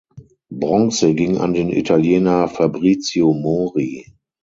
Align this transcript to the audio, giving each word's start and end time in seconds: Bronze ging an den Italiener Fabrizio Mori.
Bronze 0.49 1.13
ging 1.13 1.37
an 1.37 1.53
den 1.53 1.69
Italiener 1.69 2.47
Fabrizio 2.47 3.33
Mori. 3.33 4.07